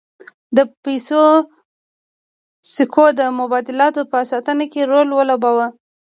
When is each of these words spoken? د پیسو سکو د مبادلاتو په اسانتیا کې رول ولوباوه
د 0.57 0.59
پیسو 0.83 1.23
سکو 2.73 3.05
د 3.19 3.21
مبادلاتو 3.39 4.01
په 4.09 4.15
اسانتیا 4.23 4.65
کې 4.71 4.81
رول 4.91 5.09
ولوباوه 5.13 5.67